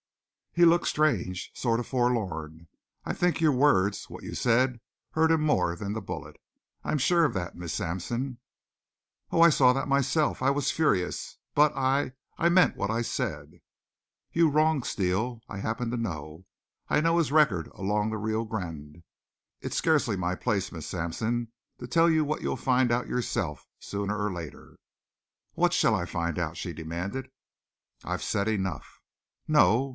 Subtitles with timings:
[0.53, 2.67] "He looked strange, sort of forlorn.
[3.05, 4.81] I think your words what you said
[5.11, 6.35] hurt him more than the bullet.
[6.83, 8.39] I'm sure of that, Miss Sampson."
[9.31, 10.41] "Oh, I saw that myself!
[10.41, 11.37] I was furious.
[11.55, 13.61] But I I meant what I said."
[14.33, 15.39] "You wronged Steele.
[15.47, 16.45] I happen to know.
[16.89, 19.03] I know his record along the Rio Grande.
[19.61, 21.49] It's scarcely my place, Miss Sampson,
[21.79, 24.77] to tell you what you'll find out for yourself, sooner or later."
[25.53, 27.29] "What shall I find out?" she demanded.
[28.03, 28.99] "I've said enough."
[29.47, 29.89] "No.